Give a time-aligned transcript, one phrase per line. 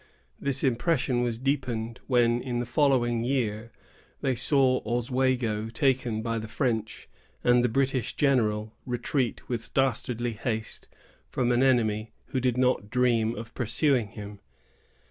[0.39, 3.71] This impression was deepened, when, in the following year,
[4.21, 7.07] they saw Oswego taken by the French,
[7.43, 10.87] and the British general, Webb, retreat with dastardly haste
[11.29, 14.39] from an enemy who did not dream of pursuing him.